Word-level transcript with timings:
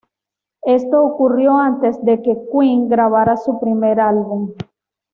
Esto 0.63 1.03
ocurrió 1.03 1.59
antes 1.59 2.03
de 2.03 2.23
que 2.23 2.35
Queen 2.51 2.89
grabara 2.89 3.37
su 3.37 3.59
primer 3.59 3.99
álbum. 3.99 4.51